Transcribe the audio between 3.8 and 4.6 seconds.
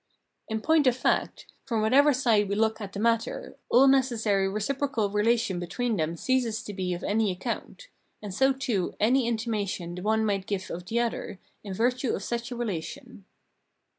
necessary